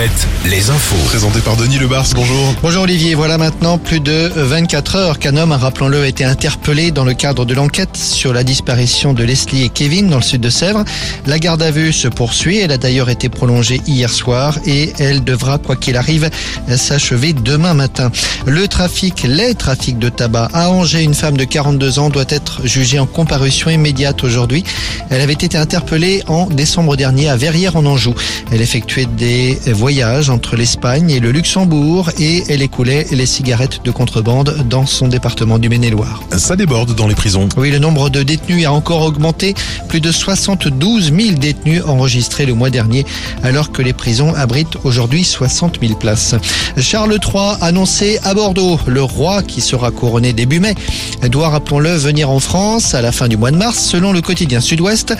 [0.00, 0.96] Alouette, les infos.
[1.08, 2.54] Présenté par Denis Lebars, bonjour.
[2.62, 7.04] Bonjour Olivier, voilà maintenant plus de 24 heures qu'un homme, rappelons-le, a été interpellé dans
[7.04, 10.48] le cadre de l'enquête sur la disparition de Leslie et Kevin dans le sud de
[10.48, 10.84] Sèvres.
[11.26, 15.22] La garde à vue se poursuit, elle a d'ailleurs été prolongée hier soir et elle
[15.22, 16.30] devra, quoi qu'il arrive,
[16.76, 18.10] s'achever demain matin.
[18.46, 22.66] Le trafic, les trafics de tabac à Angers, une femme de 42 ans doit être
[22.66, 24.64] jugée en comparution immédiate aujourd'hui.
[25.10, 28.14] Elle avait été interpellée en décembre dernier à Verrières en Anjou.
[28.50, 33.90] Elle effectuait des voyages entre l'Espagne et le Luxembourg et elle écoulait les cigarettes de
[33.90, 36.22] contrebande dans son département du Maine-et-Loire.
[36.36, 37.48] Ça déborde dans les prisons.
[37.56, 39.54] Oui, le nombre de détenus a encore augmenté.
[39.88, 43.04] Plus de 72 000 détenus enregistrés le mois dernier,
[43.42, 46.36] alors que les prisons abritent aujourd'hui 60 000 places.
[46.78, 48.78] Charles III annoncé à Bordeaux.
[48.86, 50.76] Le roi, qui sera couronné début mai,
[51.28, 53.80] doit, rappelons-le, venir en France à la fin du mois de mars.
[53.80, 55.14] Selon le quotidien Sud-Ouest,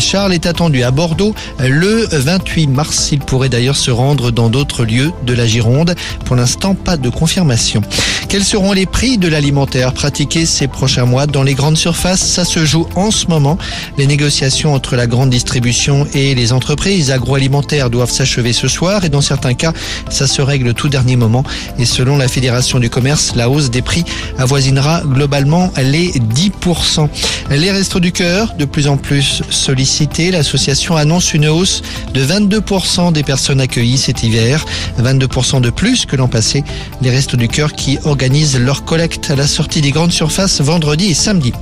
[0.00, 3.10] Charles est attendu à Bordeaux le 28 mars.
[3.12, 5.94] Il pourrait d'ailleurs se rendre dans d'autres lieux de la Gironde.
[6.24, 7.82] Pour l'instant, pas de confirmation.
[8.28, 12.20] Quels seront les prix de l'alimentaire pratiqués ces prochains mois dans les grandes surfaces?
[12.20, 13.56] Ça se joue en ce moment.
[13.98, 19.08] Les négociations entre la grande distribution et les entreprises agroalimentaires doivent s'achever ce soir et
[19.08, 19.72] dans certains cas,
[20.10, 21.44] ça se règle tout dernier moment.
[21.78, 24.04] Et selon la Fédération du commerce, la hausse des prix
[24.38, 27.08] avoisinera globalement les 10%.
[27.50, 33.12] Les restos du cœur, de plus en plus sollicités, l'association annonce une hausse de 22%
[33.12, 34.64] des personnes accueillies cet hiver,
[35.00, 36.62] 22% de plus que l'an passé.
[37.02, 41.06] Les restos du cœur qui organisent leur collecte à la sortie des grandes surfaces vendredi
[41.06, 41.52] et samedi.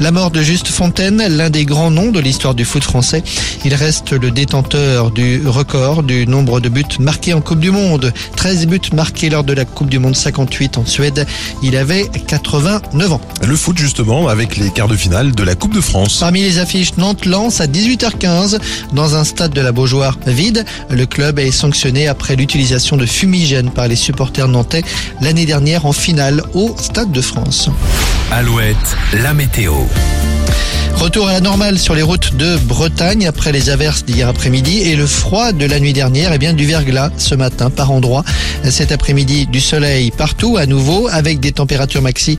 [0.00, 3.24] La mort de Juste Fontaine, l'un des grands noms de l'histoire du foot français.
[3.64, 8.12] Il reste le détenteur du record du nombre de buts marqués en Coupe du Monde.
[8.36, 11.26] 13 buts marqués lors de la Coupe du Monde 58 en Suède.
[11.64, 13.20] Il avait 89 ans.
[13.44, 16.18] Le foot justement avec les quarts de finale de la Coupe de France.
[16.20, 18.58] Parmi les affiches, Nantes lance à 18h15
[18.92, 20.64] dans un stade de la Beaujoire vide.
[20.90, 24.84] Le club est sanctionné après l'utilisation de fumigènes par les supporters nantais
[25.20, 27.68] l'année dernière en finale au Stade de France.
[28.30, 29.72] Alouette, la météo.
[30.96, 34.96] Retour à la normale sur les routes de Bretagne après les averses d'hier après-midi et
[34.96, 38.24] le froid de la nuit dernière et bien du verglas ce matin par endroit.
[38.68, 42.36] Cet après-midi du soleil partout à nouveau avec des températures maxi